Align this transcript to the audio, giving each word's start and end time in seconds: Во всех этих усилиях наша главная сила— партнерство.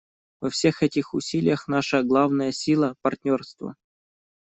Во 0.41 0.49
всех 0.49 0.81
этих 0.81 1.13
усилиях 1.13 1.67
наша 1.67 2.01
главная 2.01 2.51
сила— 2.51 2.95
партнерство. 3.03 3.75